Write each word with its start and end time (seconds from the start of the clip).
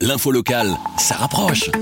L'info 0.00 0.30
locale, 0.30 0.76
ça 0.96 1.16
rapproche. 1.16 1.72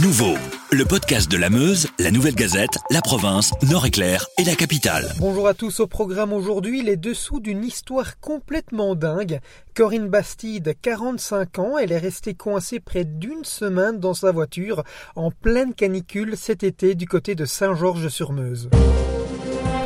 Nouveau, 0.00 0.38
le 0.72 0.86
podcast 0.86 1.30
de 1.30 1.36
la 1.36 1.50
Meuse, 1.50 1.86
la 1.98 2.10
Nouvelle 2.10 2.34
Gazette, 2.34 2.78
la 2.90 3.02
province, 3.02 3.52
Nord-Éclair 3.68 4.26
et 4.38 4.44
la 4.44 4.54
capitale. 4.54 5.12
Bonjour 5.18 5.46
à 5.46 5.52
tous 5.52 5.80
au 5.80 5.86
programme 5.86 6.32
aujourd'hui, 6.32 6.82
les 6.82 6.96
dessous 6.96 7.38
d'une 7.38 7.62
histoire 7.62 8.18
complètement 8.20 8.94
dingue. 8.94 9.40
Corinne 9.74 10.08
Bastide, 10.08 10.76
45 10.80 11.58
ans, 11.58 11.76
elle 11.76 11.92
est 11.92 11.98
restée 11.98 12.32
coincée 12.32 12.80
près 12.80 13.04
d'une 13.04 13.44
semaine 13.44 14.00
dans 14.00 14.14
sa 14.14 14.32
voiture 14.32 14.82
en 15.14 15.30
pleine 15.30 15.74
canicule 15.74 16.38
cet 16.38 16.62
été 16.62 16.94
du 16.94 17.06
côté 17.06 17.34
de 17.34 17.44
Saint-Georges-sur-Meuse. 17.44 18.70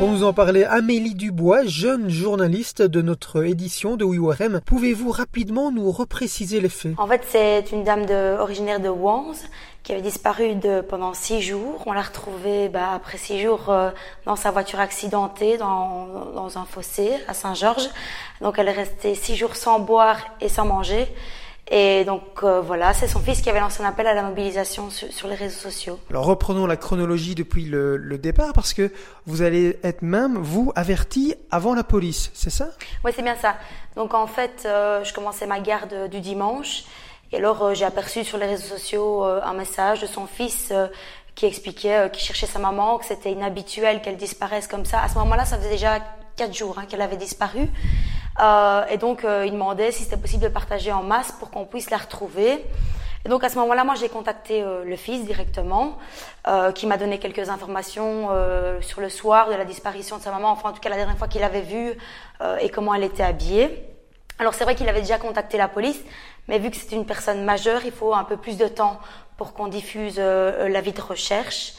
Pour 0.01 0.09
nous 0.09 0.23
en 0.23 0.33
parler, 0.33 0.63
Amélie 0.63 1.13
Dubois, 1.13 1.63
jeune 1.67 2.09
journaliste 2.09 2.81
de 2.81 3.03
notre 3.03 3.43
édition 3.43 3.97
de 3.97 4.03
WIWRM, 4.03 4.59
pouvez-vous 4.65 5.11
rapidement 5.11 5.71
nous 5.71 5.91
repréciser 5.91 6.59
les 6.59 6.69
faits? 6.69 6.93
En 6.97 7.05
fait, 7.05 7.21
c'est 7.27 7.71
une 7.71 7.83
dame 7.83 8.07
originaire 8.39 8.79
de 8.79 8.89
Wans 8.89 9.35
qui 9.83 9.91
avait 9.91 10.01
disparu 10.01 10.55
pendant 10.89 11.13
six 11.13 11.43
jours. 11.43 11.83
On 11.85 11.91
l'a 11.91 12.01
retrouvée 12.01 12.67
bah, 12.67 12.93
après 12.95 13.19
six 13.19 13.39
jours 13.39 13.69
euh, 13.69 13.91
dans 14.25 14.35
sa 14.35 14.49
voiture 14.49 14.79
accidentée 14.79 15.57
dans, 15.57 16.07
dans 16.33 16.57
un 16.57 16.65
fossé 16.65 17.11
à 17.27 17.35
Saint-Georges. 17.35 17.89
Donc 18.41 18.57
elle 18.57 18.69
est 18.69 18.71
restée 18.71 19.13
six 19.13 19.35
jours 19.35 19.55
sans 19.55 19.79
boire 19.79 20.17
et 20.41 20.49
sans 20.49 20.65
manger. 20.65 21.13
Et 21.73 22.03
donc 22.03 22.43
euh, 22.43 22.59
voilà, 22.59 22.93
c'est 22.93 23.07
son 23.07 23.21
fils 23.21 23.41
qui 23.41 23.49
avait 23.49 23.61
lancé 23.61 23.81
un 23.81 23.87
appel 23.87 24.05
à 24.05 24.13
la 24.13 24.23
mobilisation 24.23 24.89
sur, 24.89 25.29
les 25.29 25.35
réseaux 25.35 25.57
sociaux. 25.57 25.99
Alors 26.09 26.25
reprenons 26.25 26.67
la 26.67 26.75
chronologie 26.75 27.33
depuis 27.33 27.63
le, 27.63 28.17
départ 28.17 28.51
parce 28.51 28.73
que 28.73 28.91
vous 29.25 29.41
allez 29.41 29.79
être 29.81 30.01
même, 30.01 30.37
vous, 30.37 30.73
averti 30.75 31.33
avant 31.49 31.73
la 31.73 31.85
police, 31.85 32.29
c'est 32.33 32.49
ça? 32.49 32.67
Oui, 33.05 33.11
c'est 33.15 33.21
bien 33.21 33.37
ça. 33.37 33.55
Donc 33.95 34.13
en 34.13 34.27
fait, 34.27 34.63
euh, 34.65 35.01
je 35.05 35.13
commençais 35.13 35.47
ma 35.47 35.61
garde 35.61 36.09
du 36.09 36.19
dimanche 36.19 36.83
et 37.31 37.37
alors 37.37 37.63
euh, 37.63 37.73
j'ai 37.73 37.85
aperçu 37.85 38.25
sur 38.25 38.37
les 38.37 38.47
réseaux 38.47 38.67
sociaux 38.67 39.23
un 39.23 39.53
message 39.53 40.01
de 40.01 40.07
son 40.07 40.27
fils 40.27 40.73
qui 41.35 41.45
expliquait 41.45 42.09
qu'il 42.11 42.21
cherchait 42.21 42.47
sa 42.47 42.59
maman, 42.59 42.97
que 42.97 43.05
c'était 43.05 43.31
inhabituel 43.31 44.01
qu'elle 44.01 44.17
disparaisse 44.17 44.67
comme 44.67 44.83
ça. 44.83 45.01
À 45.01 45.07
ce 45.07 45.15
moment-là, 45.19 45.45
ça 45.45 45.57
faisait 45.57 45.69
déjà 45.69 45.99
quatre 46.35 46.53
jours 46.53 46.77
hein, 46.79 46.85
qu'elle 46.89 47.01
avait 47.01 47.15
disparu. 47.15 47.69
Euh, 48.39 48.85
et 48.87 48.97
donc, 48.97 49.25
euh, 49.25 49.45
il 49.45 49.51
demandait 49.51 49.91
si 49.91 50.03
c'était 50.03 50.17
possible 50.17 50.43
de 50.43 50.49
partager 50.49 50.91
en 50.91 51.03
masse 51.03 51.31
pour 51.33 51.51
qu'on 51.51 51.65
puisse 51.65 51.89
la 51.89 51.97
retrouver. 51.97 52.63
Et 53.23 53.29
donc, 53.29 53.43
à 53.43 53.49
ce 53.49 53.55
moment-là, 53.59 53.83
moi, 53.83 53.95
j'ai 53.95 54.09
contacté 54.09 54.63
euh, 54.63 54.83
le 54.83 54.95
fils 54.95 55.25
directement, 55.25 55.97
euh, 56.47 56.71
qui 56.71 56.87
m'a 56.87 56.97
donné 56.97 57.19
quelques 57.19 57.49
informations 57.49 58.29
euh, 58.31 58.81
sur 58.81 58.99
le 58.99 59.09
soir 59.09 59.49
de 59.49 59.53
la 59.55 59.65
disparition 59.65 60.17
de 60.17 60.23
sa 60.23 60.31
maman, 60.31 60.49
enfin, 60.49 60.69
en 60.69 60.73
tout 60.73 60.79
cas, 60.79 60.89
la 60.89 60.95
dernière 60.95 61.17
fois 61.17 61.27
qu'il 61.27 61.41
l'avait 61.41 61.61
vue 61.61 61.93
et 62.59 62.69
comment 62.69 62.95
elle 62.95 63.03
était 63.03 63.21
habillée. 63.21 63.85
Alors, 64.39 64.55
c'est 64.55 64.63
vrai 64.63 64.73
qu'il 64.73 64.89
avait 64.89 65.01
déjà 65.01 65.19
contacté 65.19 65.57
la 65.57 65.67
police, 65.67 65.99
mais 66.47 66.57
vu 66.57 66.71
que 66.71 66.77
c'est 66.77 66.95
une 66.95 67.05
personne 67.05 67.45
majeure, 67.45 67.81
il 67.85 67.91
faut 67.91 68.15
un 68.15 68.23
peu 68.23 68.35
plus 68.35 68.57
de 68.57 68.67
temps 68.67 68.99
pour 69.37 69.53
qu'on 69.53 69.67
diffuse 69.67 70.17
l'avis 70.17 70.91
de 70.91 71.01
recherche. 71.01 71.73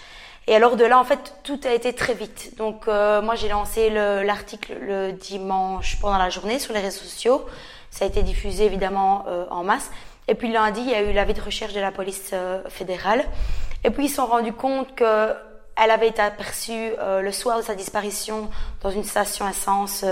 Et 0.49 0.57
alors 0.57 0.77
de 0.77 0.85
là, 0.85 0.99
en 0.99 1.05
fait, 1.05 1.35
tout 1.45 1.61
a 1.65 1.73
été 1.73 1.93
très 1.93 2.15
vite. 2.15 2.57
Donc 2.57 2.89
euh, 2.89 3.23
moi, 3.23 3.37
j'ai 3.37 3.49
lancé 3.49 3.91
l'article 3.91 4.77
le, 4.81 5.13
dimanche 5.13 5.99
pendant 6.01 6.19
la 6.19 6.31
journée 6.31 6.59
sur 6.59 6.75
les 6.75 6.81
réseaux 6.81 7.05
sociaux. 7.05 7.47
Ça 7.91 8.05
a 8.05 8.09
été 8.09 8.23
diffusé 8.23 8.65
évidemment 8.65 9.25
euh, 9.29 9.45
en 9.51 9.63
masse. 9.63 9.91
Et 10.29 10.35
puis 10.35 10.51
lundi, 10.51 10.81
il 10.81 10.91
y 10.91 10.95
a 10.95 11.03
eu 11.03 11.13
l'avis 11.13 11.35
de 11.35 11.41
recherche 11.41 11.75
de 11.75 11.81
la 11.81 11.93
police 11.93 12.31
euh, 12.33 12.61
fédérale. 12.69 13.25
Et 13.85 13.91
puis 13.91 14.07
ils 14.07 14.09
se 14.09 14.17
sont 14.17 14.27
rendus 14.27 14.53
compte 14.53 14.95
que 14.95 15.33
elle 15.75 15.91
avait 15.91 16.09
été 16.09 16.21
aperçue 16.21 16.93
le 17.01 17.33
soir 17.33 17.57
de 17.57 17.63
sa 17.63 17.75
disparition 17.75 18.51
dans 18.83 18.91
une 18.91 19.05
station 19.05 19.49
essence 19.49 20.05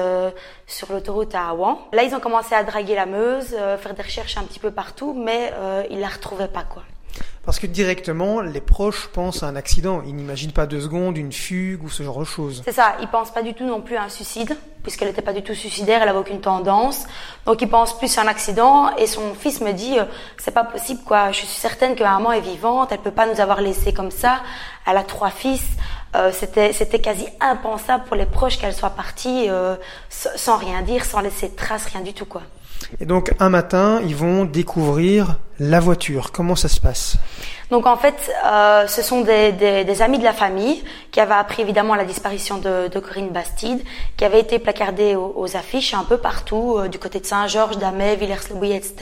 sur 0.67 0.91
l'autoroute 0.91 1.35
à 1.35 1.51
Awan. 1.51 1.77
Là, 1.93 2.03
ils 2.03 2.15
ont 2.15 2.19
commencé 2.19 2.55
à 2.55 2.65
draguer 2.65 2.95
la 2.95 3.05
Meuse, 3.05 3.55
faire 3.79 3.93
des 3.93 4.03
recherches 4.03 4.39
un 4.39 4.45
petit 4.45 4.59
peu 4.59 4.71
partout, 4.71 5.13
mais 5.13 5.53
ils 5.91 6.01
la 6.01 6.09
retrouvaient 6.09 6.49
pas 6.49 6.63
quoi. 6.63 6.83
Parce 7.51 7.59
que 7.59 7.67
directement, 7.67 8.41
les 8.43 8.61
proches 8.61 9.09
pensent 9.09 9.43
à 9.43 9.49
un 9.49 9.57
accident. 9.57 10.03
Ils 10.07 10.15
n'imaginent 10.15 10.53
pas 10.53 10.67
deux 10.67 10.81
secondes 10.83 11.17
une 11.17 11.33
fugue 11.33 11.83
ou 11.83 11.89
ce 11.89 12.05
genre 12.05 12.21
de 12.21 12.25
choses. 12.25 12.63
C'est 12.65 12.71
ça. 12.71 12.95
Ils 13.01 13.09
pensent 13.09 13.33
pas 13.33 13.43
du 13.43 13.55
tout 13.55 13.65
non 13.65 13.81
plus 13.81 13.97
à 13.97 14.05
un 14.05 14.09
suicide, 14.09 14.57
puisqu'elle 14.85 15.09
n'était 15.09 15.21
pas 15.21 15.33
du 15.33 15.43
tout 15.43 15.55
suicidaire, 15.55 16.01
elle 16.01 16.11
avait 16.11 16.19
aucune 16.19 16.41
tendance. 16.41 17.07
Donc 17.47 17.61
ils 17.61 17.69
pensent 17.69 17.99
plus 17.99 18.17
à 18.19 18.23
un 18.23 18.29
accident. 18.29 18.95
Et 18.99 19.09
son 19.09 19.35
fils 19.35 19.61
me 19.63 19.73
dit, 19.73 19.99
euh, 19.99 20.05
c'est 20.39 20.53
pas 20.53 20.63
possible, 20.63 21.01
quoi. 21.05 21.33
Je 21.33 21.39
suis 21.39 21.49
certaine 21.49 21.97
que 21.97 22.05
maman 22.05 22.31
est 22.31 22.41
vivante. 22.41 22.93
Elle 22.93 23.01
peut 23.01 23.11
pas 23.11 23.27
nous 23.27 23.41
avoir 23.41 23.61
laissé 23.61 23.93
comme 23.93 24.13
ça. 24.13 24.43
Elle 24.87 24.97
a 24.97 25.03
trois 25.03 25.31
fils. 25.31 25.65
Euh, 26.15 26.31
c'était 26.33 26.73
c'était 26.73 27.01
quasi 27.01 27.27
impensable 27.41 28.05
pour 28.05 28.15
les 28.15 28.27
proches 28.27 28.59
qu'elle 28.59 28.75
soit 28.75 28.91
partie 28.91 29.47
euh, 29.49 29.75
sans 30.09 30.57
rien 30.57 30.83
dire, 30.83 31.05
sans 31.05 31.19
laisser 31.19 31.49
de 31.49 31.57
traces, 31.57 31.87
rien 31.87 32.03
du 32.03 32.15
tout, 32.15 32.27
quoi. 32.27 32.43
Et 33.01 33.07
donc 33.07 33.33
un 33.39 33.49
matin, 33.49 34.01
ils 34.05 34.17
vont 34.17 34.45
découvrir 34.45 35.37
la 35.59 35.79
voiture. 35.79 36.33
Comment 36.33 36.57
ça 36.57 36.69
se 36.69 36.81
passe? 36.81 37.17
Donc 37.71 37.87
en 37.87 37.97
fait, 37.97 38.33
euh, 38.45 38.87
ce 38.87 39.03
sont 39.03 39.21
des, 39.21 39.53
des, 39.53 39.85
des, 39.85 40.03
amis 40.03 40.19
de 40.19 40.25
la 40.25 40.33
famille 40.33 40.83
qui 41.13 41.21
avaient 41.21 41.35
appris 41.35 41.63
évidemment 41.63 41.95
la 41.95 42.05
disparition 42.05 42.59
de, 42.59 42.89
de 42.89 42.99
Corinne 42.99 43.29
Bastide, 43.29 43.81
qui 44.17 44.25
avait 44.25 44.41
été 44.41 44.59
placardée 44.59 45.15
aux, 45.15 45.57
affiches 45.57 45.95
un 45.95 46.03
peu 46.03 46.17
partout, 46.17 46.77
euh, 46.79 46.89
du 46.89 46.99
côté 46.99 47.21
de 47.21 47.27
Saint-Georges, 47.27 47.79
d'Amay, 47.79 48.17
Villers-le-Bouillet, 48.17 48.77
etc. 48.77 48.97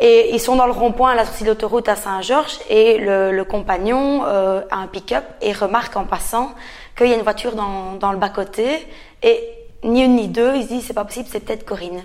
Et 0.00 0.32
ils 0.32 0.38
sont 0.38 0.54
dans 0.54 0.66
le 0.66 0.72
rond-point 0.72 1.10
à 1.10 1.14
la 1.16 1.24
sortie 1.24 1.42
d'autoroute 1.42 1.88
à 1.88 1.96
Saint-Georges 1.96 2.58
et 2.70 2.98
le, 2.98 3.32
le 3.32 3.44
compagnon 3.44 4.22
euh, 4.26 4.60
a 4.70 4.76
un 4.76 4.86
pick-up 4.86 5.24
et 5.40 5.52
remarque 5.52 5.96
en 5.96 6.04
passant 6.04 6.52
qu'il 6.96 7.08
y 7.08 7.12
a 7.12 7.16
une 7.16 7.22
voiture 7.22 7.56
dans, 7.56 7.94
dans 7.94 8.12
le 8.12 8.18
bas-côté 8.18 8.86
et 9.24 9.57
ni 9.84 10.02
une 10.02 10.16
ni 10.16 10.28
deux, 10.28 10.56
ils 10.56 10.64
se 10.64 10.68
disent 10.68 10.84
c'est 10.86 10.94
pas 10.94 11.04
possible, 11.04 11.28
c'est 11.30 11.40
peut-être 11.40 11.64
Corinne. 11.64 12.02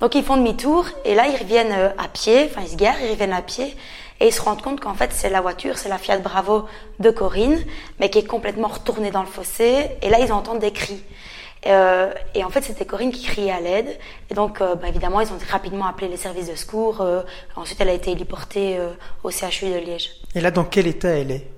Donc 0.00 0.14
ils 0.14 0.22
font 0.22 0.36
demi-tour 0.36 0.86
et 1.04 1.14
là 1.14 1.26
ils 1.26 1.36
reviennent 1.36 1.72
euh, 1.72 1.88
à 1.98 2.08
pied, 2.08 2.48
enfin 2.50 2.62
ils 2.62 2.70
se 2.70 2.76
garent, 2.76 3.00
ils 3.02 3.10
reviennent 3.10 3.32
à 3.32 3.42
pied 3.42 3.74
et 4.20 4.28
ils 4.28 4.32
se 4.32 4.40
rendent 4.40 4.62
compte 4.62 4.80
qu'en 4.80 4.94
fait 4.94 5.10
c'est 5.12 5.30
la 5.30 5.40
voiture, 5.40 5.78
c'est 5.78 5.88
la 5.88 5.98
Fiat 5.98 6.18
Bravo 6.18 6.66
de 7.00 7.10
Corinne, 7.10 7.58
mais 7.98 8.10
qui 8.10 8.18
est 8.18 8.26
complètement 8.26 8.68
retournée 8.68 9.10
dans 9.10 9.22
le 9.22 9.28
fossé 9.28 9.90
et 10.02 10.10
là 10.10 10.18
ils 10.20 10.32
entendent 10.32 10.60
des 10.60 10.72
cris. 10.72 11.02
Euh, 11.66 12.12
et 12.36 12.44
en 12.44 12.50
fait, 12.50 12.62
c'était 12.62 12.84
Corinne 12.84 13.10
qui 13.10 13.24
criait 13.24 13.50
à 13.50 13.58
l'aide. 13.58 13.88
Et 14.30 14.34
donc, 14.34 14.60
euh, 14.60 14.76
bah, 14.76 14.86
évidemment, 14.88 15.20
ils 15.20 15.32
ont 15.32 15.38
rapidement 15.50 15.86
appelé 15.86 16.06
les 16.06 16.16
services 16.16 16.48
de 16.48 16.54
secours. 16.54 17.04
Ensuite, 17.56 17.80
elle 17.80 17.88
a 17.88 17.92
été 17.92 18.12
héliportée 18.12 18.78
au 19.24 19.32
CHU 19.32 19.66
de 19.72 19.78
Liège. 19.78 20.12
Et 20.36 20.40
là, 20.40 20.52
dans 20.52 20.62
quel 20.62 20.86
état 20.86 21.08
elle 21.08 21.32
est? 21.32 21.55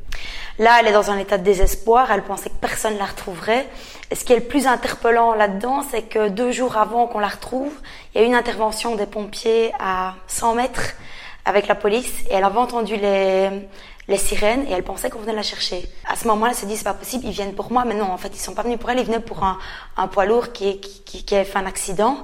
Là, 0.58 0.78
elle 0.80 0.88
est 0.88 0.92
dans 0.92 1.10
un 1.10 1.18
état 1.18 1.38
de 1.38 1.44
désespoir. 1.44 2.10
Elle 2.10 2.22
pensait 2.22 2.50
que 2.50 2.56
personne 2.60 2.94
ne 2.94 2.98
la 2.98 3.06
retrouverait. 3.06 3.68
Et 4.10 4.14
ce 4.14 4.24
qui 4.24 4.32
est 4.32 4.36
le 4.36 4.44
plus 4.44 4.66
interpellant 4.66 5.34
là-dedans, 5.34 5.84
c'est 5.90 6.02
que 6.02 6.28
deux 6.28 6.50
jours 6.50 6.76
avant 6.76 7.06
qu'on 7.06 7.20
la 7.20 7.28
retrouve, 7.28 7.72
il 8.14 8.20
y 8.20 8.24
a 8.24 8.26
eu 8.26 8.28
une 8.28 8.34
intervention 8.34 8.96
des 8.96 9.06
pompiers 9.06 9.72
à 9.78 10.14
100 10.26 10.54
mètres 10.54 10.94
avec 11.44 11.66
la 11.68 11.74
police 11.74 12.24
et 12.28 12.34
elle 12.34 12.44
avait 12.44 12.58
entendu 12.58 12.96
les, 12.96 13.50
les 14.08 14.16
sirènes 14.16 14.66
et 14.66 14.72
elle 14.72 14.82
pensait 14.82 15.10
qu'on 15.10 15.20
venait 15.20 15.34
la 15.34 15.42
chercher. 15.42 15.86
À 16.06 16.16
ce 16.16 16.26
moment-là, 16.28 16.52
elle 16.52 16.56
s'est 16.56 16.66
dit 16.66 16.76
c'est 16.76 16.84
pas 16.84 16.94
possible, 16.94 17.24
ils 17.26 17.32
viennent 17.32 17.54
pour 17.54 17.70
moi, 17.70 17.84
mais 17.86 17.94
non, 17.94 18.10
en 18.10 18.16
fait, 18.16 18.30
ils 18.34 18.40
sont 18.40 18.54
pas 18.54 18.62
venus 18.62 18.78
pour 18.78 18.90
elle, 18.90 18.98
ils 18.98 19.04
venaient 19.06 19.20
pour 19.20 19.44
un, 19.44 19.58
un 19.96 20.08
poids 20.08 20.24
lourd 20.24 20.52
qui, 20.52 20.80
qui, 20.80 21.24
qui, 21.24 21.36
a 21.36 21.44
fait 21.44 21.58
un 21.58 21.66
accident. 21.66 22.18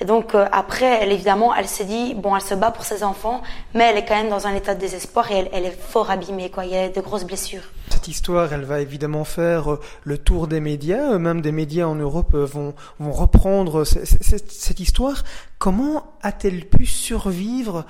Et 0.00 0.04
donc 0.04 0.34
euh, 0.34 0.46
après, 0.52 1.02
elle 1.02 1.12
évidemment, 1.12 1.54
elle 1.54 1.66
s'est 1.66 1.84
dit 1.84 2.14
bon, 2.14 2.36
elle 2.36 2.42
se 2.42 2.54
bat 2.54 2.70
pour 2.70 2.84
ses 2.84 3.02
enfants, 3.02 3.42
mais 3.74 3.84
elle 3.84 3.96
est 3.96 4.04
quand 4.04 4.16
même 4.16 4.30
dans 4.30 4.46
un 4.46 4.54
état 4.54 4.74
de 4.74 4.80
désespoir 4.80 5.30
et 5.32 5.38
elle, 5.38 5.48
elle 5.52 5.64
est 5.64 5.78
fort 5.78 6.10
abîmée, 6.10 6.50
quoi. 6.50 6.64
Il 6.64 6.72
y 6.72 6.76
a 6.76 6.88
de 6.88 7.00
grosses 7.00 7.24
blessures. 7.24 7.62
Cette 7.90 8.06
histoire, 8.06 8.52
elle 8.52 8.64
va 8.64 8.80
évidemment 8.80 9.24
faire 9.24 9.72
euh, 9.72 9.80
le 10.04 10.18
tour 10.18 10.46
des 10.46 10.60
médias, 10.60 11.14
euh, 11.14 11.18
même 11.18 11.40
des 11.40 11.52
médias 11.52 11.86
en 11.86 11.96
Europe 11.96 12.34
vont 12.34 12.74
vont 13.00 13.12
reprendre 13.12 13.84
cette, 13.84 14.80
histoire. 14.80 15.24
Comment 15.58 16.12
a-t-elle 16.22 16.66
pu 16.66 16.86
survivre 16.86 17.84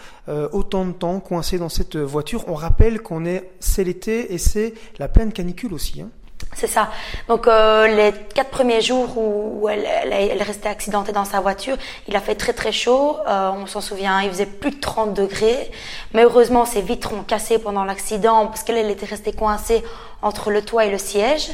autant 0.53 0.87
de 0.87 0.93
temps 0.93 1.21
coincée 1.21 1.59
dans 1.59 1.69
cette 1.69 1.97
voiture? 1.97 2.45
On 2.49 2.55
rappelle 2.55 3.03
qu'on 3.03 3.27
est 3.27 3.51
c'est 3.61 3.85
l'été 3.85 4.33
et 4.33 4.39
c'est 4.39 4.73
la 4.99 5.09
pleine 5.09 5.33
canicule 5.33 5.75
aussi. 5.75 6.01
Hein. 6.01 6.09
C'est 6.55 6.67
ça. 6.67 6.91
Donc 7.29 7.47
euh, 7.47 7.87
les 7.87 8.13
quatre 8.35 8.51
premiers 8.51 8.81
jours 8.81 9.17
où, 9.17 9.69
elle, 9.69 9.87
elle, 10.11 10.43
restait 10.43 10.69
accidentée 10.69 11.13
dans 11.13 11.25
sa 11.25 11.41
voiture, 11.41 11.77
il 12.09 12.17
a 12.17 12.21
fait 12.21 12.35
très 12.35 12.53
très 12.53 12.73
chaud. 12.73 13.17
Euh, 13.29 13.51
on 13.51 13.67
s'en 13.67 13.81
souvient, 13.81 14.23
il 14.23 14.31
faisait 14.31 14.47
plus 14.47 14.73
de 14.73 14.81
30 14.81 15.15
degrés. 15.15 15.71
Mais 16.15 16.25
heureusement, 16.25 16.65
ses 16.65 16.81
vitres 16.81 17.13
ont 17.13 17.23
cassé 17.23 17.59
pendant 17.59 17.85
l'accident 17.85 18.47
parce 18.47 18.65
qu'elle 18.65 18.91
était 18.91 19.07
restée 19.07 19.33
coincée 19.33 19.85
entre 20.21 20.51
le 20.51 20.63
toit 20.63 20.85
et 20.85 20.91
le 20.91 20.99
siège. 20.99 21.49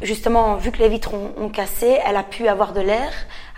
Justement, 0.00 0.54
vu 0.54 0.70
que 0.70 0.78
les 0.78 0.88
vitres 0.88 1.12
ont, 1.12 1.32
ont 1.36 1.48
cassé, 1.48 1.98
elle 2.06 2.16
a 2.16 2.22
pu 2.22 2.48
avoir 2.48 2.72
de 2.72 2.80
l'air. 2.80 3.12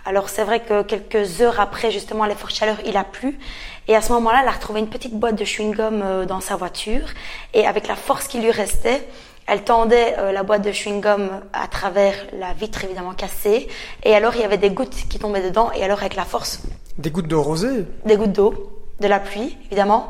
Alors 0.04 0.28
c'est 0.28 0.44
vrai 0.44 0.60
que 0.60 0.82
quelques 0.82 1.42
heures 1.42 1.60
après 1.60 1.90
justement 1.90 2.24
les 2.24 2.34
fortes 2.34 2.54
chaleurs, 2.54 2.78
il 2.86 2.96
a 2.96 3.04
plu. 3.04 3.38
Et 3.86 3.94
à 3.94 4.00
ce 4.00 4.12
moment-là, 4.12 4.40
elle 4.42 4.48
a 4.48 4.52
retrouvé 4.52 4.80
une 4.80 4.88
petite 4.88 5.14
boîte 5.14 5.36
de 5.36 5.44
chewing-gum 5.44 6.00
euh, 6.02 6.24
dans 6.24 6.40
sa 6.40 6.56
voiture. 6.56 7.06
Et 7.54 7.66
avec 7.66 7.86
la 7.86 7.96
force 7.96 8.26
qui 8.26 8.40
lui 8.40 8.50
restait, 8.50 9.06
elle 9.50 9.64
tendait 9.64 10.14
euh, 10.18 10.30
la 10.30 10.44
boîte 10.44 10.62
de 10.62 10.70
chewing-gum 10.70 11.28
à 11.52 11.66
travers 11.66 12.14
la 12.38 12.52
vitre 12.52 12.84
évidemment 12.84 13.14
cassée. 13.14 13.66
Et 14.04 14.14
alors 14.14 14.36
il 14.36 14.42
y 14.42 14.44
avait 14.44 14.58
des 14.58 14.70
gouttes 14.70 14.94
qui 15.08 15.18
tombaient 15.18 15.42
dedans. 15.42 15.72
Et 15.72 15.82
alors 15.82 15.98
avec 15.98 16.14
la 16.14 16.24
force. 16.24 16.62
Des 16.98 17.10
gouttes 17.10 17.26
d'eau 17.26 17.42
rosée? 17.42 17.84
Des 18.04 18.16
gouttes 18.16 18.32
d'eau, 18.32 18.54
de 19.00 19.08
la 19.08 19.18
pluie 19.18 19.56
évidemment. 19.66 20.08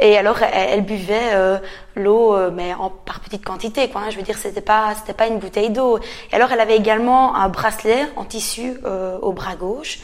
Et 0.00 0.18
alors 0.18 0.42
elle, 0.42 0.84
buvait 0.84 1.34
euh, 1.34 1.58
l'eau, 1.94 2.34
euh, 2.34 2.50
mais 2.52 2.74
en, 2.74 2.90
par 2.90 3.20
petite 3.20 3.44
quantité. 3.44 3.88
Quoi, 3.88 4.00
hein. 4.00 4.10
Je 4.10 4.16
veux 4.16 4.24
dire, 4.24 4.36
c'était 4.36 4.60
pas, 4.60 4.92
c'était 4.96 5.14
pas 5.14 5.28
une 5.28 5.38
bouteille 5.38 5.70
d'eau. 5.70 6.00
Et 6.32 6.34
alors 6.34 6.50
elle 6.50 6.60
avait 6.60 6.76
également 6.76 7.36
un 7.36 7.48
bracelet 7.48 8.08
en 8.16 8.24
tissu 8.24 8.74
au 9.22 9.32
bras 9.32 9.54
gauche. 9.54 10.00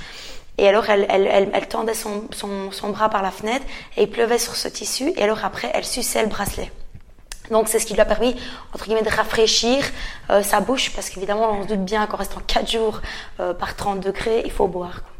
Et 0.59 0.67
alors, 0.67 0.89
elle, 0.89 1.05
elle, 1.11 1.29
elle, 1.31 1.51
elle 1.53 1.69
tendait 1.69 1.93
son, 1.93 2.25
son, 2.31 2.71
son, 2.71 2.89
bras 2.89 3.11
par 3.11 3.23
la 3.23 3.31
fenêtre 3.31 3.67
et 3.99 4.05
il 4.05 4.11
pleuvait 4.11 4.39
sur 4.39 4.57
ce 4.57 4.69
tissu. 4.69 5.13
Et 5.17 5.23
alors, 5.23 5.45
après, 5.45 5.71
elle 5.75 5.85
suçait 5.85 6.23
le 6.23 6.29
bracelet. 6.29 6.71
Donc, 7.51 7.69
c'est 7.69 7.79
ce 7.79 7.87
qui 7.87 7.95
lui 7.95 8.01
a 8.01 8.05
permis, 8.05 8.37
entre 8.73 8.85
guillemets, 8.85 9.03
de 9.03 9.11
rafraîchir 9.11 9.85
euh, 10.31 10.43
sa 10.43 10.61
bouche. 10.61 10.93
Parce 10.95 11.11
qu'évidemment, 11.11 11.53
on 11.53 11.63
se 11.63 11.69
doute 11.69 11.85
bien 11.85 12.07
qu'en 12.07 12.17
restant 12.17 12.41
4 12.47 12.71
jours 12.71 13.01
euh, 13.41 13.55
par 13.55 13.77
30 13.77 14.01
degrés, 14.01 14.43
il 14.45 14.51
faut 14.51 14.69
boire. 14.69 15.03
Quoi. 15.03 15.13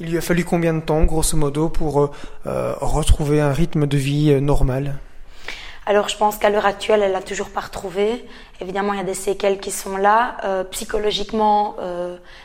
Il 0.00 0.10
lui 0.10 0.18
a 0.18 0.20
fallu 0.20 0.44
combien 0.44 0.74
de 0.74 0.80
temps, 0.80 1.02
grosso 1.04 1.36
modo, 1.36 1.68
pour 1.68 2.10
euh, 2.46 2.74
retrouver 2.80 3.40
un 3.40 3.52
rythme 3.52 3.86
de 3.86 3.96
vie 3.96 4.40
normal? 4.40 4.98
Alors 5.86 6.10
je 6.10 6.18
pense 6.18 6.36
qu'à 6.36 6.50
l'heure 6.50 6.66
actuelle, 6.66 7.02
elle 7.02 7.12
l'a 7.12 7.22
toujours 7.22 7.48
pas 7.48 7.60
retrouvé. 7.60 8.26
Évidemment, 8.60 8.92
il 8.92 8.98
y 8.98 9.02
a 9.02 9.04
des 9.04 9.14
séquelles 9.14 9.58
qui 9.58 9.70
sont 9.70 9.96
là. 9.96 10.36
Psychologiquement, 10.70 11.76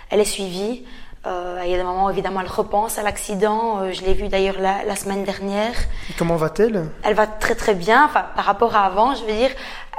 elle 0.10 0.22
est 0.22 0.26
suivie. 0.26 0.86
Euh, 1.26 1.62
il 1.64 1.72
y 1.72 1.74
a 1.74 1.78
des 1.78 1.84
moments, 1.84 2.10
évidemment, 2.10 2.42
elle 2.42 2.48
repense 2.48 2.98
à 2.98 3.04
l'accident. 3.04 3.80
Euh, 3.80 3.94
je 3.94 4.02
l'ai 4.02 4.14
vu 4.14 4.28
d'ailleurs 4.28 4.60
la, 4.60 4.84
la, 4.84 4.96
semaine 4.96 5.24
dernière. 5.24 5.74
Et 6.10 6.14
comment 6.18 6.36
va-t-elle? 6.36 6.90
Elle 7.04 7.14
va 7.14 7.28
très 7.28 7.56
très 7.56 7.76
bien. 7.76 8.06
Enfin, 8.06 8.26
par 8.36 8.44
rapport 8.44 8.76
à 8.76 8.86
avant, 8.86 9.16
je 9.16 9.22
veux 9.22 9.32
dire, 9.32 9.50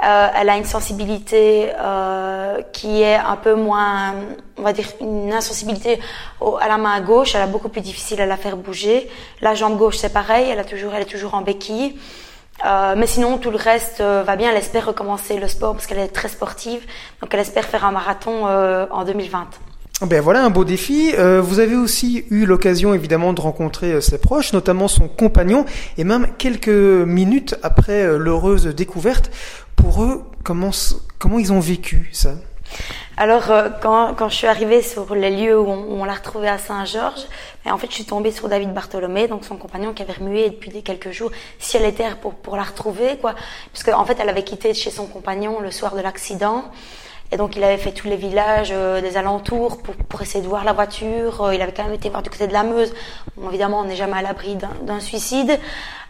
euh, 0.05 0.27
elle 0.35 0.49
a 0.49 0.57
une 0.57 0.65
sensibilité 0.65 1.71
euh, 1.79 2.61
qui 2.73 3.01
est 3.01 3.15
un 3.15 3.37
peu 3.37 3.55
moins, 3.55 4.13
on 4.57 4.61
va 4.61 4.71
dire, 4.71 4.87
une 5.01 5.33
insensibilité 5.33 5.99
au, 6.41 6.57
à 6.57 6.67
la 6.67 6.77
main 6.77 7.01
gauche. 7.01 7.33
Elle 7.33 7.41
a 7.41 7.47
beaucoup 7.47 7.69
plus 7.69 7.81
difficile 7.81 8.21
à 8.21 8.27
la 8.27 8.37
faire 8.37 8.55
bouger. 8.55 9.09
La 9.41 9.55
jambe 9.55 9.77
gauche, 9.77 9.97
c'est 9.97 10.13
pareil. 10.13 10.49
Elle 10.51 10.59
a 10.59 10.63
toujours, 10.63 10.93
elle 10.93 11.01
est 11.01 11.05
toujours 11.05 11.33
en 11.33 11.41
béquille. 11.41 11.95
Euh, 12.63 12.95
mais 12.95 13.07
sinon, 13.07 13.37
tout 13.37 13.51
le 13.51 13.57
reste 13.57 14.01
euh, 14.01 14.23
va 14.23 14.35
bien. 14.35 14.51
Elle 14.51 14.57
espère 14.57 14.85
recommencer 14.85 15.37
le 15.37 15.47
sport 15.47 15.73
parce 15.73 15.87
qu'elle 15.87 15.99
est 15.99 16.07
très 16.07 16.29
sportive. 16.29 16.85
Donc, 17.21 17.33
elle 17.33 17.41
espère 17.41 17.65
faire 17.65 17.85
un 17.85 17.91
marathon 17.91 18.47
euh, 18.47 18.85
en 18.91 19.03
2020. 19.03 19.47
Ben 20.01 20.19
voilà 20.19 20.43
un 20.43 20.49
beau 20.49 20.65
défi. 20.65 21.13
Euh, 21.17 21.41
vous 21.41 21.59
avez 21.59 21.77
aussi 21.77 22.25
eu 22.29 22.45
l'occasion 22.45 22.93
évidemment 22.93 23.31
de 23.31 23.39
rencontrer 23.39 23.93
euh, 23.93 24.01
ses 24.01 24.17
proches, 24.17 24.51
notamment 24.51 24.89
son 24.89 25.07
compagnon, 25.07 25.65
et 25.97 26.03
même 26.03 26.27
quelques 26.37 26.67
minutes 26.67 27.55
après 27.63 28.03
euh, 28.03 28.17
l'heureuse 28.17 28.65
découverte. 28.65 29.31
Pour 29.77 30.03
eux, 30.03 30.23
comment 30.43 30.71
comment 31.17 31.39
ils 31.39 31.53
ont 31.53 31.61
vécu 31.61 32.09
ça? 32.11 32.33
Alors, 33.15 33.49
euh, 33.51 33.69
quand, 33.81 34.13
quand, 34.15 34.27
je 34.27 34.35
suis 34.35 34.47
arrivée 34.47 34.81
sur 34.81 35.15
les 35.15 35.29
lieux 35.29 35.57
où 35.57 35.69
on, 35.69 36.01
on 36.01 36.03
l'a 36.03 36.15
retrouvée 36.15 36.49
à 36.49 36.57
Saint-Georges, 36.57 37.25
ben, 37.63 37.71
en 37.71 37.77
fait, 37.77 37.87
je 37.87 37.93
suis 37.93 38.05
tombée 38.05 38.31
sur 38.31 38.49
David 38.49 38.73
Bartholomé, 38.73 39.29
donc 39.29 39.45
son 39.45 39.55
compagnon 39.55 39.93
qui 39.93 40.01
avait 40.01 40.13
remué 40.13 40.49
depuis 40.49 40.71
des 40.71 40.81
quelques 40.81 41.11
jours 41.11 41.31
ciel 41.57 41.85
et 41.85 41.93
terre 41.93 42.17
pour, 42.17 42.33
pour 42.33 42.57
la 42.57 42.63
retrouver, 42.63 43.17
quoi. 43.21 43.35
Puisque, 43.71 43.87
en 43.87 44.03
fait, 44.03 44.17
elle 44.19 44.27
avait 44.27 44.43
quitté 44.43 44.73
chez 44.73 44.91
son 44.91 45.07
compagnon 45.07 45.61
le 45.61 45.71
soir 45.71 45.95
de 45.95 46.01
l'accident. 46.01 46.65
Et 47.35 47.37
donc, 47.37 47.57
il 47.57 47.63
avait 47.65 47.75
fait 47.75 47.91
tous 47.91 48.07
les 48.07 48.15
villages 48.15 48.69
euh, 48.71 49.01
des 49.01 49.17
alentours 49.17 49.81
pour, 49.81 49.93
pour, 49.93 50.21
essayer 50.21 50.41
de 50.41 50.47
voir 50.47 50.63
la 50.63 50.71
voiture. 50.71 51.41
Euh, 51.41 51.53
il 51.53 51.61
avait 51.61 51.73
quand 51.73 51.83
même 51.83 51.93
été 51.93 52.07
voir 52.07 52.23
du 52.23 52.29
côté 52.29 52.47
de 52.47 52.53
la 52.53 52.63
Meuse. 52.63 52.93
Bon, 53.35 53.49
évidemment, 53.49 53.81
on 53.81 53.83
n'est 53.83 53.97
jamais 53.97 54.15
à 54.15 54.21
l'abri 54.21 54.55
d'un 54.55 55.01
suicide. 55.01 55.59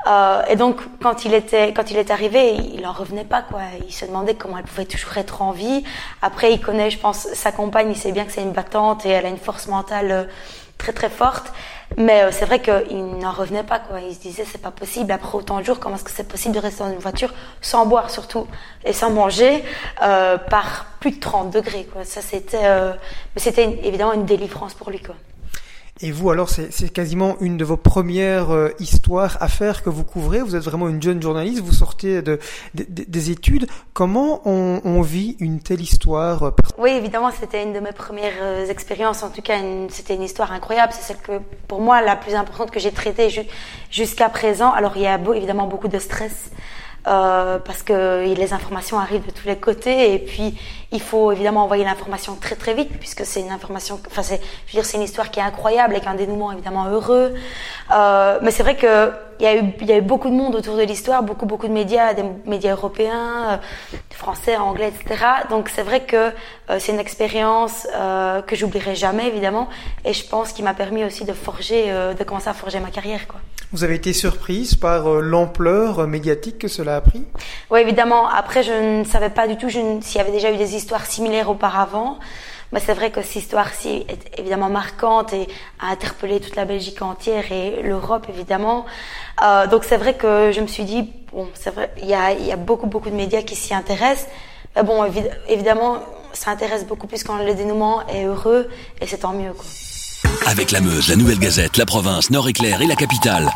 Euh, 0.08 0.42
et 0.48 0.56
donc, 0.56 0.82
quand 1.02 1.26
il 1.26 1.34
était, 1.34 1.74
quand 1.74 1.90
il 1.92 1.98
est 1.98 2.12
arrivé, 2.12 2.54
il 2.54 2.86
en 2.86 2.94
revenait 2.94 3.26
pas, 3.26 3.42
quoi. 3.42 3.62
Il 3.88 3.94
se 3.94 4.06
demandait 4.06 4.36
comment 4.36 4.58
elle 4.58 4.64
pouvait 4.66 4.86
toujours 4.86 5.18
être 5.18 5.42
en 5.42 5.52
vie. 5.52 5.84
Après, 6.22 6.54
il 6.54 6.62
connaît, 6.62 6.90
je 6.90 7.00
pense, 7.00 7.28
sa 7.34 7.52
compagne. 7.52 7.90
Il 7.90 7.98
sait 7.98 8.12
bien 8.12 8.26
que 8.26 8.32
c'est 8.32 8.44
une 8.44 8.52
battante 8.52 9.06
et 9.06 9.10
elle 9.10 9.26
a 9.26 9.30
une 9.30 9.38
force 9.38 9.68
mentale 9.68 10.12
euh, 10.12 10.24
très 10.78 10.94
très 10.94 11.10
forte. 11.10 11.52
Mais 11.98 12.24
euh, 12.24 12.30
c'est 12.32 12.46
vrai 12.46 12.62
qu'il 12.62 13.06
n'en 13.20 13.32
revenait 13.32 13.64
pas, 13.64 13.80
quoi. 13.80 14.00
Il 14.02 14.14
se 14.14 14.20
disait, 14.20 14.44
c'est 14.46 14.62
pas 14.62 14.72
possible, 14.72 15.12
après 15.12 15.38
autant 15.38 15.60
de 15.60 15.64
jours, 15.64 15.80
comment 15.80 15.96
est-ce 15.96 16.04
que 16.04 16.12
c'est 16.12 16.28
possible 16.28 16.56
de 16.56 16.60
rester 16.60 16.84
dans 16.84 16.92
une 16.92 17.00
voiture 17.00 17.34
sans 17.62 17.86
boire, 17.86 18.10
surtout, 18.10 18.48
et 18.84 18.94
sans 18.94 19.12
manger, 19.12 19.64
euh, 20.02 20.38
par 20.38 20.86
plus 21.00 21.12
de 21.12 21.20
30 21.20 21.52
degrés, 21.52 21.86
quoi. 21.92 22.04
Ça, 22.04 22.22
c'était, 22.22 22.66
euh, 22.66 22.94
mais 23.36 23.42
c'était 23.42 23.80
évidemment 23.84 24.14
une 24.14 24.26
délivrance 24.26 24.74
pour 24.74 24.90
lui, 24.90 25.00
quoi. 25.00 25.16
Et 26.02 26.12
vous, 26.12 26.30
alors, 26.30 26.50
c'est 26.50 26.90
quasiment 26.90 27.38
une 27.40 27.56
de 27.56 27.64
vos 27.64 27.78
premières 27.78 28.52
euh, 28.52 28.70
histoires, 28.80 29.38
affaires 29.40 29.82
que 29.82 29.90
vous 29.90 30.04
couvrez. 30.04 30.42
Vous 30.42 30.58
êtes 30.58 30.64
vraiment 30.64 30.90
une 30.90 31.02
jeune 31.02 31.22
journaliste, 31.22 31.62
vous 31.62 31.72
sortez 31.72 32.22
de, 32.22 32.38
de, 32.74 32.86
de 32.90 33.06
des 33.08 33.32
études. 33.32 33.66
Comment 33.94 34.42
on, 34.44 34.82
on, 34.84 35.02
vit 35.02 35.38
une 35.40 35.62
telle 35.62 35.80
histoire 35.80 36.44
euh, 36.44 36.52
Oui, 36.78 36.90
évidemment, 36.90 37.32
c'était 37.32 37.64
une 37.64 37.72
de 37.72 37.80
mes 37.80 37.94
premières 37.94 38.34
euh, 38.42 38.68
expériences. 38.68 39.24
En 39.24 39.30
tout 39.30 39.42
cas, 39.42 39.58
c'était 39.88 40.16
une 40.16 40.24
histoire 40.24 40.52
incroyable. 40.52 40.92
C'est 40.92 41.14
celle 41.14 41.22
que, 41.22 41.40
pour 41.70 41.80
moi, 41.80 42.02
la 42.02 42.18
plus 42.18 42.36
importante 42.36 42.72
que 42.72 42.80
j'ai 42.82 42.92
traitée 42.92 43.30
ju 43.30 43.44
jusqu'à 43.90 44.28
présent. 44.28 44.72
Alors, 44.72 44.98
il 44.98 45.04
y 45.04 45.08
a 45.08 45.18
beau, 45.18 45.34
évidemment 45.34 45.68
beaucoup 45.68 45.88
de 45.88 46.00
stress. 46.00 46.52
Euh, 47.08 47.60
parce 47.60 47.84
que 47.84 48.34
les 48.34 48.52
informations 48.52 49.00
arrivent 49.00 49.26
de 49.26 49.32
tous 49.32 49.46
les 49.48 49.58
côtés 49.58 50.14
et 50.16 50.18
puis 50.18 50.58
il 50.92 51.00
faut 51.02 51.32
évidemment 51.32 51.64
envoyer 51.64 51.84
l'information 51.84 52.36
très 52.36 52.56
très 52.56 52.74
vite 52.74 52.90
puisque 52.98 53.26
c'est 53.26 53.42
une 53.42 53.52
information, 53.52 54.00
enfin 54.08 54.24
c'est, 54.24 54.42
je 54.66 54.72
veux 54.72 54.82
dire 54.82 54.86
c'est 54.86 54.98
une 54.98 55.04
histoire 55.04 55.30
qui 55.30 55.40
est 55.40 55.44
incroyable 55.44 55.94
avec 55.94 56.08
un 56.08 56.16
dénouement 56.16 56.52
évidemment 56.52 56.86
heureux. 56.86 57.36
Euh, 57.94 58.40
mais 58.42 58.50
c'est 58.50 58.64
vrai 58.64 58.76
que 58.76 59.12
il 59.40 59.44
y 59.44 59.48
a 59.48 59.56
eu 59.56 59.64
il 59.82 59.88
y 59.88 59.92
a 59.92 59.98
eu 59.98 60.02
beaucoup 60.02 60.30
de 60.30 60.34
monde 60.36 60.56
autour 60.56 60.78
de 60.78 60.82
l'histoire, 60.82 61.22
beaucoup 61.22 61.46
beaucoup 61.46 61.68
de 61.68 61.74
médias, 61.74 62.16
des 62.16 62.24
médias 62.46 62.72
européens, 62.72 63.52
euh, 63.52 63.58
français, 64.10 64.58
anglais, 64.58 64.90
etc. 64.90 65.26
Donc 65.52 65.70
c'est 65.70 65.84
vrai 65.84 66.02
que 66.06 66.32
euh, 66.72 66.80
c'est 66.80 66.92
une 66.92 67.00
expérience 67.00 67.88
que 68.48 68.56
j'oublierai 68.56 68.96
jamais 68.96 69.28
évidemment 69.28 69.70
et 70.06 70.14
je 70.14 70.26
pense 70.28 70.54
qui 70.54 70.64
m'a 70.64 70.74
permis 70.74 71.04
aussi 71.04 71.24
de 71.24 71.34
forger, 71.34 71.92
de 72.18 72.24
commencer 72.24 72.50
à 72.50 72.54
forger 72.54 72.80
ma 72.80 72.90
carrière 72.90 73.28
quoi. 73.28 73.40
Vous 73.72 73.84
avez 73.84 73.96
été 73.96 74.14
surprise 74.14 74.76
par 74.76 75.10
l'ampleur 75.22 76.08
médiatique 76.08 76.60
que 76.60 76.68
cela 76.68 76.98
a 76.98 77.02
pris? 77.02 77.24
Oui, 77.70 77.80
évidemment. 77.82 78.28
Après, 78.28 78.64
je 78.64 79.00
ne 79.00 79.04
savais 79.04 79.30
pas 79.30 79.48
du 79.48 79.58
tout 79.58 79.70
s'il 79.70 80.02
y 80.16 80.20
avait 80.20 80.32
déjà 80.32 80.52
eu 80.52 80.58
des 80.58 80.76
histoires 80.76 81.06
similaires 81.06 81.50
auparavant. 81.50 82.20
Mais 82.72 82.80
c'est 82.80 82.94
vrai 82.94 83.12
que 83.12 83.22
cette 83.22 83.38
histoire-ci 83.38 84.06
est 84.10 84.40
évidemment 84.40 84.70
marquante 84.70 85.34
et 85.34 85.48
a 85.80 85.92
interpellé 85.92 86.40
toute 86.40 86.56
la 86.56 86.66
Belgique 86.66 87.02
entière 87.02 87.52
et 87.52 87.82
l'Europe, 87.84 88.26
évidemment. 88.30 88.86
Euh, 89.44 89.68
donc 89.68 89.84
c'est 89.84 89.98
vrai 89.98 90.16
que 90.16 90.52
je 90.52 90.62
me 90.62 90.68
suis 90.68 90.84
dit, 90.84 91.12
bon, 91.32 91.48
c'est 91.54 91.70
vrai, 91.74 91.92
il 92.02 92.08
y 92.08 92.14
a, 92.14 92.32
il 92.32 92.46
y 92.46 92.52
a 92.52 92.58
beaucoup, 92.58 92.88
beaucoup 92.88 93.10
de 93.10 93.16
médias 93.16 93.44
qui 93.44 93.56
s'y 93.56 93.74
intéressent. 93.74 94.28
Mais 94.76 94.84
bon, 94.84 95.06
évidemment, 95.48 96.00
ça 96.34 96.52
intéresse 96.52 96.86
beaucoup 96.86 97.08
plus 97.08 97.24
quand 97.24 97.38
le 97.38 97.54
dénouement 97.54 98.06
est 98.08 98.26
heureux 98.26 98.68
et 99.00 99.08
c'est 99.08 99.20
tant 99.20 99.34
mieux, 99.34 99.54
quoi. 99.54 99.66
Avec 100.46 100.72
la 100.72 100.82
Meuse, 100.82 101.10
la 101.10 101.16
Nouvelle 101.16 101.40
Gazette, 101.40 101.78
la 101.78 101.86
province, 101.86 102.30
Nord-Éclair 102.30 102.82
et 102.82 102.88
la 102.88 102.96
capitale. 102.96 103.50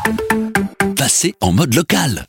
Passez 0.96 1.34
en 1.40 1.52
mode 1.52 1.74
local. 1.74 2.26